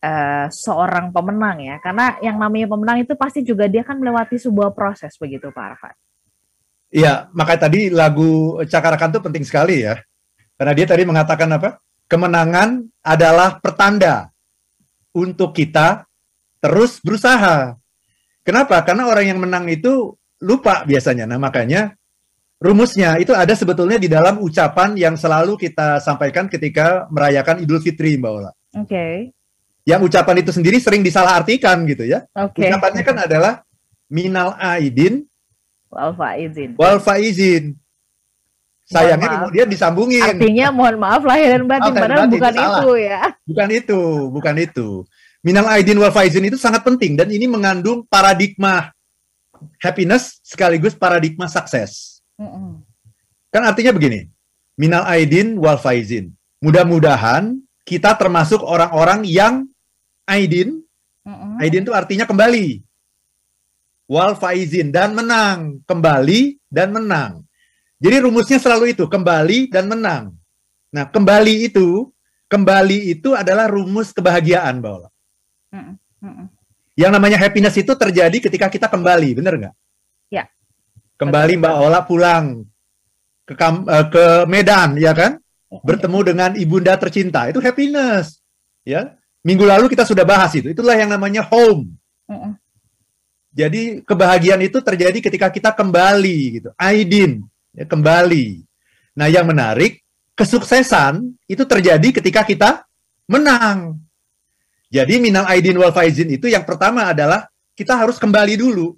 uh, 0.00 0.48
seorang 0.48 1.12
pemenang 1.12 1.60
ya? 1.60 1.76
Karena 1.84 2.16
yang 2.24 2.40
namanya 2.40 2.72
pemenang 2.72 3.04
itu 3.04 3.12
pasti 3.12 3.44
juga 3.44 3.68
dia 3.68 3.84
kan 3.84 4.00
melewati 4.00 4.40
sebuah 4.40 4.72
proses 4.72 5.12
begitu 5.20 5.52
Pak 5.52 5.64
Arfan. 5.76 5.94
Iya, 6.96 7.28
makanya 7.36 7.68
tadi 7.68 7.92
lagu 7.92 8.56
Cakarakan 8.64 9.12
itu 9.12 9.20
penting 9.20 9.44
sekali 9.44 9.84
ya. 9.84 10.00
Karena 10.56 10.72
dia 10.72 10.86
tadi 10.88 11.04
mengatakan 11.04 11.52
apa? 11.52 11.76
Kemenangan 12.08 12.88
adalah 13.04 13.60
pertanda 13.60 14.32
untuk 15.12 15.52
kita 15.52 16.08
terus 16.64 16.96
berusaha. 17.04 17.76
Kenapa? 18.40 18.80
Karena 18.80 19.12
orang 19.12 19.26
yang 19.28 19.40
menang 19.42 19.68
itu 19.68 20.16
lupa 20.40 20.88
biasanya. 20.88 21.28
Nah, 21.28 21.36
makanya 21.36 21.92
rumusnya 22.56 23.20
itu 23.20 23.36
ada 23.36 23.52
sebetulnya 23.52 24.00
di 24.00 24.08
dalam 24.08 24.40
ucapan 24.40 24.96
yang 24.96 25.20
selalu 25.20 25.60
kita 25.60 26.00
sampaikan 26.00 26.48
ketika 26.48 27.04
merayakan 27.12 27.60
Idul 27.60 27.84
Fitri, 27.84 28.16
Mbak 28.16 28.32
Ola. 28.32 28.48
Oke. 28.48 28.88
Okay. 28.88 29.14
Yang 29.84 30.00
ucapan 30.14 30.36
itu 30.40 30.50
sendiri 30.50 30.80
sering 30.80 31.04
disalahartikan 31.04 31.84
gitu 31.84 32.08
ya. 32.08 32.24
Okay. 32.32 32.72
Ucapannya 32.72 33.02
kan 33.04 33.16
adalah 33.28 33.52
minal 34.08 34.56
aidin 34.56 35.26
wal 35.96 36.12
faizin. 36.12 36.70
Wal 36.76 36.98
faizin. 37.00 37.64
Sayangnya 38.86 39.42
kemudian 39.42 39.66
disambungin. 39.66 40.22
Artinya 40.22 40.70
mohon 40.70 40.96
maaf 41.02 41.26
lahir 41.26 41.58
dan 41.58 41.66
batin, 41.66 41.90
padahal 41.90 42.30
bukan 42.30 42.54
itu, 42.54 42.70
itu 42.70 42.92
ya. 43.02 43.20
Bukan 43.42 43.68
itu, 43.74 44.00
bukan 44.30 44.54
itu. 44.62 44.88
Minal 45.42 45.66
aidin 45.74 45.98
wal 45.98 46.14
faizin 46.14 46.46
itu 46.46 46.54
sangat 46.54 46.86
penting 46.86 47.18
dan 47.18 47.26
ini 47.26 47.50
mengandung 47.50 48.06
paradigma 48.06 48.94
happiness 49.82 50.38
sekaligus 50.46 50.94
paradigma 50.94 51.50
sukses. 51.50 52.22
Mm 52.38 52.46
-mm. 52.46 52.70
Kan 53.50 53.62
artinya 53.66 53.90
begini, 53.90 54.30
minal 54.78 55.02
aidin 55.10 55.58
wal 55.58 55.82
faizin. 55.82 56.30
Mudah-mudahan 56.62 57.58
kita 57.82 58.14
termasuk 58.14 58.62
orang-orang 58.62 59.26
yang 59.26 59.66
aidin. 60.30 60.78
Mm 61.26 61.34
-mm. 61.34 61.52
Aidin 61.58 61.82
itu 61.82 61.90
artinya 61.90 62.22
kembali. 62.22 62.86
Wal 64.06 64.38
faizin 64.38 64.94
dan 64.94 65.18
menang, 65.18 65.82
kembali 65.82 66.62
dan 66.70 66.94
menang. 66.94 67.42
Jadi 67.98 68.16
rumusnya 68.22 68.62
selalu 68.62 68.94
itu, 68.94 69.10
kembali 69.10 69.66
dan 69.66 69.90
menang. 69.90 70.30
Nah, 70.94 71.10
kembali 71.10 71.66
itu, 71.66 72.14
kembali 72.46 73.10
itu 73.10 73.34
adalah 73.34 73.66
rumus 73.66 74.14
kebahagiaan, 74.14 74.78
Mbak 74.78 74.92
Ola. 74.94 75.08
Mm 75.74 75.98
-mm. 76.22 76.46
Yang 76.96 77.12
namanya 77.12 77.38
happiness 77.42 77.76
itu 77.76 77.92
terjadi 77.92 78.38
ketika 78.40 78.70
kita 78.70 78.86
kembali, 78.86 79.36
benar 79.36 79.58
nggak? 79.58 79.74
Ya. 80.30 80.48
Kembali 81.18 81.58
Mbak 81.60 81.76
Ola 81.82 82.00
pulang 82.06 82.64
ke 83.42 83.52
uh, 83.58 84.06
ke 84.06 84.24
Medan, 84.46 84.96
ya 84.96 85.12
kan? 85.12 85.42
Bertemu 85.66 86.18
dengan 86.22 86.50
ibunda 86.54 86.94
tercinta, 86.96 87.50
itu 87.50 87.58
happiness, 87.58 88.38
ya. 88.86 89.18
Minggu 89.42 89.66
lalu 89.66 89.90
kita 89.90 90.06
sudah 90.06 90.22
bahas 90.22 90.54
itu. 90.54 90.70
Itulah 90.70 90.94
yang 90.94 91.10
namanya 91.10 91.42
home. 91.46 91.94
Jadi 93.56 94.04
kebahagiaan 94.04 94.60
itu 94.60 94.84
terjadi 94.84 95.16
ketika 95.16 95.48
kita 95.48 95.72
kembali, 95.72 96.38
gitu. 96.60 96.68
Aidin, 96.76 97.40
ya, 97.72 97.88
kembali. 97.88 98.68
Nah, 99.16 99.32
yang 99.32 99.48
menarik, 99.48 100.04
kesuksesan 100.36 101.32
itu 101.48 101.64
terjadi 101.64 102.20
ketika 102.20 102.44
kita 102.44 102.84
menang. 103.24 103.96
Jadi 104.92 105.18
minal 105.18 105.48
aidin 105.48 105.80
wal 105.80 105.90
faizin 105.90 106.30
itu 106.30 106.46
yang 106.46 106.62
pertama 106.62 107.10
adalah 107.10 107.48
kita 107.74 107.96
harus 107.96 108.20
kembali 108.20 108.54
dulu. 108.60 108.94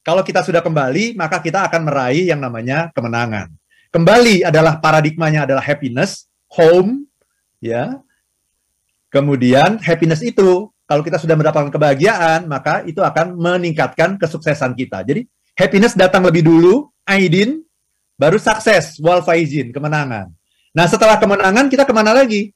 Kalau 0.00 0.24
kita 0.24 0.40
sudah 0.40 0.64
kembali, 0.64 1.12
maka 1.12 1.44
kita 1.44 1.66
akan 1.68 1.90
meraih 1.90 2.32
yang 2.32 2.40
namanya 2.40 2.88
kemenangan. 2.96 3.52
Kembali 3.92 4.46
adalah 4.46 4.80
paradigmanya 4.80 5.44
adalah 5.44 5.60
happiness, 5.60 6.24
home, 6.48 7.04
ya. 7.60 8.00
Kemudian 9.12 9.76
happiness 9.82 10.24
itu 10.24 10.72
kalau 10.90 11.06
kita 11.06 11.22
sudah 11.22 11.38
mendapatkan 11.38 11.70
kebahagiaan, 11.70 12.50
maka 12.50 12.82
itu 12.82 12.98
akan 12.98 13.38
meningkatkan 13.38 14.18
kesuksesan 14.18 14.74
kita. 14.74 15.06
Jadi 15.06 15.22
happiness 15.54 15.94
datang 15.94 16.26
lebih 16.26 16.42
dulu, 16.42 16.90
Aidin, 17.06 17.62
baru 18.18 18.42
sukses, 18.42 18.98
wal 18.98 19.22
faizin, 19.22 19.70
kemenangan. 19.70 20.34
Nah, 20.74 20.86
setelah 20.90 21.14
kemenangan 21.22 21.70
kita 21.70 21.86
ke 21.86 21.94
mana 21.94 22.10
lagi? 22.10 22.50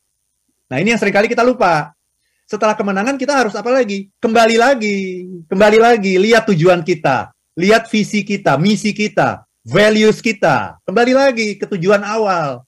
Nah, 0.66 0.82
ini 0.82 0.90
yang 0.90 0.98
sering 0.98 1.14
kali 1.14 1.30
kita 1.30 1.46
lupa. 1.46 1.94
Setelah 2.42 2.74
kemenangan 2.74 3.14
kita 3.14 3.38
harus 3.38 3.54
apa 3.54 3.70
lagi? 3.70 4.10
Kembali 4.18 4.58
lagi, 4.58 5.30
kembali 5.46 5.78
lagi, 5.78 6.18
lihat 6.18 6.50
tujuan 6.50 6.82
kita, 6.82 7.30
lihat 7.54 7.86
visi 7.86 8.26
kita, 8.26 8.58
misi 8.58 8.90
kita, 8.90 9.47
values 9.62 10.18
kita, 10.18 10.82
kembali 10.82 11.14
lagi 11.14 11.54
ke 11.54 11.70
tujuan 11.70 12.02
awal. 12.02 12.66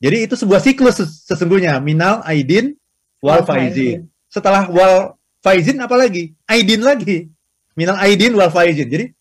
Jadi 0.00 0.24
itu 0.24 0.40
sebuah 0.40 0.64
siklus 0.64 1.04
sesungguhnya, 1.28 1.78
minal 1.84 2.24
aidin 2.24 2.80
wal 3.20 3.44
faizin. 3.44 4.11
Setelah 4.32 4.64
wal 4.72 5.20
faizin 5.44 5.76
apa 5.84 5.92
lagi? 5.92 6.32
Aidin 6.48 6.80
lagi. 6.80 7.28
Minal 7.76 8.00
aidin 8.00 8.32
wal 8.32 8.48
faizin. 8.48 8.88
Jadi 8.88 9.12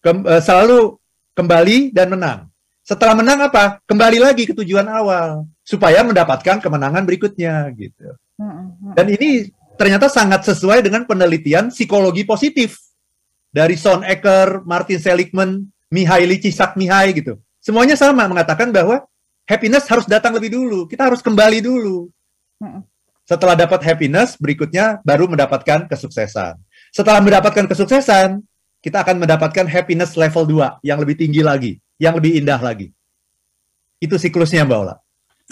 ke, 0.00 0.10
uh, 0.10 0.40
selalu 0.40 0.96
kembali 1.36 1.92
dan 1.92 2.08
menang. 2.08 2.48
Setelah 2.80 3.12
menang 3.12 3.44
apa? 3.44 3.84
Kembali 3.84 4.18
lagi 4.18 4.48
ke 4.48 4.56
tujuan 4.56 4.88
awal 4.88 5.44
supaya 5.60 6.00
mendapatkan 6.00 6.58
kemenangan 6.58 7.04
berikutnya 7.04 7.68
gitu. 7.76 8.16
Dan 8.96 9.06
ini 9.12 9.52
ternyata 9.76 10.08
sangat 10.08 10.48
sesuai 10.48 10.80
dengan 10.80 11.04
penelitian 11.04 11.68
psikologi 11.68 12.24
positif 12.24 12.80
dari 13.52 13.76
Son 13.76 14.00
Ecker, 14.02 14.64
Martin 14.64 14.98
Seligman, 14.98 15.68
Mihaly 15.92 16.40
Csikszentmihalyi 16.40 17.20
gitu. 17.20 17.36
Semuanya 17.60 17.94
sama 17.94 18.24
mengatakan 18.24 18.72
bahwa 18.72 19.04
happiness 19.44 19.84
harus 19.86 20.08
datang 20.08 20.32
lebih 20.32 20.50
dulu. 20.56 20.88
Kita 20.88 21.12
harus 21.12 21.20
kembali 21.20 21.60
dulu. 21.60 22.08
Setelah 23.30 23.54
dapat 23.54 23.78
happiness, 23.86 24.34
berikutnya 24.34 24.98
baru 25.06 25.30
mendapatkan 25.30 25.86
kesuksesan. 25.86 26.58
Setelah 26.90 27.22
mendapatkan 27.22 27.70
kesuksesan, 27.70 28.42
kita 28.82 29.06
akan 29.06 29.22
mendapatkan 29.22 29.70
happiness 29.70 30.18
level 30.18 30.42
2 30.50 30.82
yang 30.82 30.98
lebih 30.98 31.14
tinggi 31.14 31.38
lagi, 31.38 31.78
yang 32.02 32.18
lebih 32.18 32.42
indah 32.42 32.58
lagi. 32.58 32.90
Itu 34.02 34.18
siklusnya 34.18 34.66
Mbak 34.66 34.78
Ola. 34.82 34.98
Oke, 34.98 34.98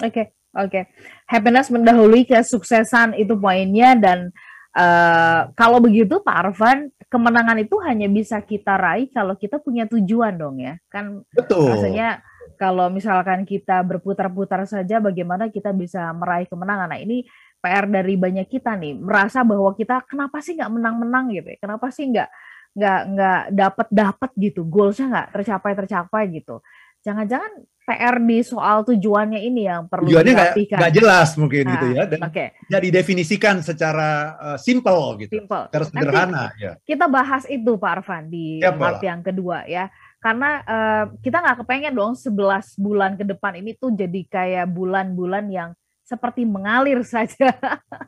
okay, 0.03 0.27
oke. 0.59 0.71
Okay. 0.75 0.83
Happiness 1.31 1.71
mendahului 1.71 2.27
kesuksesan 2.27 3.14
itu 3.14 3.38
poinnya 3.38 3.95
dan 3.95 4.35
uh, 4.75 5.47
kalau 5.55 5.79
begitu 5.79 6.19
Pak 6.19 6.35
Arfan, 6.35 6.91
kemenangan 7.07 7.62
itu 7.62 7.79
hanya 7.87 8.11
bisa 8.11 8.43
kita 8.43 8.75
raih 8.75 9.07
kalau 9.14 9.38
kita 9.38 9.62
punya 9.62 9.87
tujuan 9.87 10.35
dong 10.35 10.59
ya. 10.59 10.83
Kan 10.91 11.23
Betul. 11.31 11.79
Rasanya 11.79 12.27
kalau 12.59 12.91
misalkan 12.91 13.47
kita 13.47 13.87
berputar-putar 13.87 14.67
saja 14.67 14.99
bagaimana 14.99 15.47
kita 15.47 15.71
bisa 15.71 16.11
meraih 16.11 16.51
kemenangan. 16.51 16.91
Nah, 16.91 16.99
ini 16.99 17.23
PR 17.59 17.85
dari 17.90 18.14
banyak 18.14 18.47
kita 18.47 18.79
nih 18.79 18.94
merasa 18.94 19.42
bahwa 19.42 19.75
kita 19.75 20.07
kenapa 20.07 20.38
sih 20.38 20.55
nggak 20.55 20.73
menang-menang? 20.73 21.35
gitu 21.35 21.49
ya? 21.55 21.59
Kenapa 21.59 21.87
sih 21.90 22.07
nggak 22.07 22.31
nggak 22.79 23.01
nggak 23.11 23.42
dapat 23.51 23.87
dapat 23.90 24.31
gitu 24.38 24.62
goalsnya 24.62 25.07
nggak 25.11 25.29
tercapai 25.35 25.73
tercapai 25.75 26.23
gitu? 26.31 26.62
Jangan-jangan 27.03 27.53
PR 27.88 28.21
di 28.21 28.38
soal 28.44 28.85
tujuannya 28.85 29.40
ini 29.49 29.64
yang 29.64 29.88
perlu 29.88 30.12
tujuannya 30.12 30.61
nggak 30.68 30.92
jelas 30.92 31.33
mungkin 31.40 31.64
nah, 31.64 31.73
gitu 31.73 31.87
ya 31.97 32.03
dan 32.05 32.21
okay. 32.21 32.53
jadi 32.68 32.88
definisikan 33.01 33.64
secara 33.64 34.37
uh, 34.37 34.59
simple 34.61 35.16
gitu. 35.25 35.40
Simple. 35.40 35.73
secara 35.73 35.85
sederhana 35.88 36.53
Nanti 36.53 36.68
ya. 36.68 36.73
kita 36.85 37.09
bahas 37.09 37.49
itu 37.49 37.81
Pak 37.81 37.92
Arfan 37.97 38.29
di 38.29 38.61
ya, 38.61 38.77
part 38.77 39.01
yang 39.01 39.25
kedua 39.25 39.64
ya. 39.64 39.88
Karena 40.21 40.61
uh, 40.66 41.05
kita 41.25 41.40
nggak 41.40 41.57
kepengen 41.64 41.94
dong 41.97 42.12
11 42.12 42.77
bulan 42.77 43.16
ke 43.16 43.25
depan 43.25 43.57
ini 43.57 43.73
tuh 43.79 43.94
jadi 43.94 44.21
kayak 44.29 44.66
bulan-bulan 44.68 45.49
yang 45.49 45.71
seperti 46.09 46.49
mengalir 46.49 47.05
saja. 47.05 47.53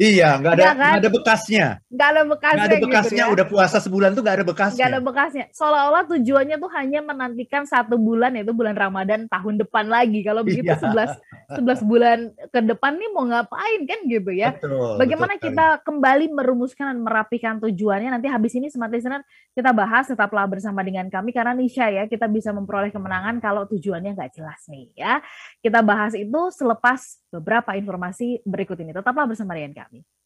Iya, 0.00 0.40
nggak 0.40 0.52
ada 0.56 0.64
kan? 0.72 0.92
ada 0.96 1.10
bekasnya. 1.12 1.66
Nggak 1.92 2.08
ada 2.08 2.22
bekasnya. 2.24 2.56
Nggak 2.56 2.64
ada 2.64 2.78
bekasnya. 2.80 3.12
Gitu 3.12 3.28
ya? 3.28 3.34
Udah 3.36 3.46
puasa 3.46 3.76
sebulan 3.76 4.10
tuh 4.16 4.22
nggak 4.24 4.36
ada 4.40 4.46
bekasnya. 4.48 4.78
Nggak 4.80 4.88
ada 4.88 5.00
bekasnya. 5.04 5.44
Seolah-olah 5.52 6.02
tujuannya 6.08 6.56
tuh 6.56 6.70
hanya 6.72 7.00
menantikan 7.04 7.62
satu 7.68 8.00
bulan 8.00 8.32
yaitu 8.32 8.56
bulan 8.56 8.72
Ramadan 8.72 9.28
tahun 9.28 9.60
depan 9.60 9.92
lagi. 9.92 10.24
Kalau 10.24 10.40
begitu 10.40 10.72
iya. 10.72 10.80
11 10.80 11.60
11 11.60 11.82
bulan 11.84 12.18
ke 12.48 12.60
depan 12.62 12.96
nih 12.96 13.10
mau 13.12 13.24
ngapain 13.28 13.80
kan 13.84 14.00
gitu 14.08 14.30
ya? 14.32 14.56
Betul, 14.56 14.96
Bagaimana 14.96 15.34
betul 15.36 15.44
kita 15.52 15.66
kembali 15.84 16.26
merumuskan 16.32 16.96
dan 16.96 16.98
merapikan 17.04 17.54
tujuannya 17.60 18.08
nanti 18.16 18.30
habis 18.30 18.56
ini 18.56 18.72
semata 18.72 18.96
listener 18.96 19.20
kita 19.52 19.74
bahas 19.74 20.06
tetaplah 20.06 20.46
bersama 20.46 20.80
dengan 20.86 21.10
kami 21.10 21.34
karena 21.34 21.52
Nisha 21.52 21.90
ya 21.90 22.06
kita 22.06 22.30
bisa 22.30 22.54
memperoleh 22.54 22.94
kemenangan 22.94 23.42
kalau 23.42 23.66
tujuannya 23.66 24.14
nggak 24.14 24.32
jelas 24.32 24.60
nih 24.70 24.88
ya. 24.94 25.18
Kita 25.60 25.82
bahas 25.82 26.14
itu 26.14 26.40
selepas 26.54 27.20
beberapa 27.34 27.74
informasi 27.90 28.46
berikut 28.46 28.78
ini. 28.78 28.94
Tetaplah 28.94 29.26
bersama 29.26 29.58
dengan 29.58 29.74
kami. 29.74 30.06